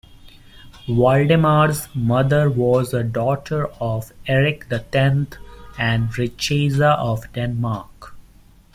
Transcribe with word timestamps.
Valdemar's 0.87 1.87
mother 1.93 2.49
was 2.49 2.91
a 2.91 3.03
daughter 3.03 3.67
of 3.79 4.11
Eric 4.25 4.67
the 4.67 4.79
Tenth 4.79 5.37
and 5.77 6.09
Richeza 6.09 6.95
of 6.97 7.31
Denmark. 7.33 8.15